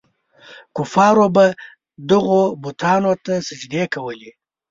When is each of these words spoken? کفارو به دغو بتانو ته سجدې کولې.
کفارو 0.75 1.25
به 1.35 1.45
دغو 2.09 2.41
بتانو 2.63 3.13
ته 3.25 3.33
سجدې 3.47 3.83
کولې. 3.93 4.31